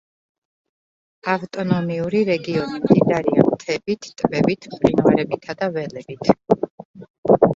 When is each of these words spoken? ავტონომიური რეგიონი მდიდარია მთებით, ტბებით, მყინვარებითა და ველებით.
ავტონომიური 1.33 2.21
რეგიონი 2.29 2.79
მდიდარია 2.85 3.45
მთებით, 3.51 4.09
ტბებით, 4.21 4.67
მყინვარებითა 4.77 5.57
და 5.63 5.69
ველებით. 5.77 6.33